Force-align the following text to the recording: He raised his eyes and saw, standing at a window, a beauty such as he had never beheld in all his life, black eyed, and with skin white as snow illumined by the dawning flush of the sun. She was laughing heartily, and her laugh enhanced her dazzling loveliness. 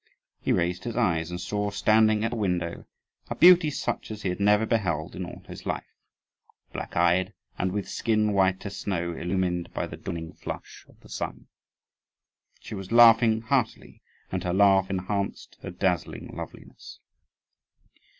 He 0.39 0.51
raised 0.51 0.85
his 0.85 0.97
eyes 0.97 1.29
and 1.29 1.39
saw, 1.39 1.69
standing 1.69 2.23
at 2.25 2.33
a 2.33 2.35
window, 2.35 2.85
a 3.29 3.35
beauty 3.35 3.69
such 3.69 4.09
as 4.09 4.23
he 4.23 4.29
had 4.29 4.39
never 4.39 4.65
beheld 4.65 5.15
in 5.15 5.23
all 5.27 5.43
his 5.47 5.63
life, 5.67 5.93
black 6.73 6.95
eyed, 6.97 7.33
and 7.59 7.71
with 7.71 7.87
skin 7.87 8.33
white 8.33 8.65
as 8.65 8.75
snow 8.79 9.13
illumined 9.13 9.71
by 9.75 9.85
the 9.85 9.97
dawning 9.97 10.33
flush 10.33 10.87
of 10.89 10.99
the 11.01 11.09
sun. 11.09 11.49
She 12.61 12.73
was 12.73 12.91
laughing 12.91 13.41
heartily, 13.41 14.01
and 14.31 14.43
her 14.43 14.53
laugh 14.53 14.89
enhanced 14.89 15.59
her 15.61 15.69
dazzling 15.69 16.35
loveliness. 16.35 16.97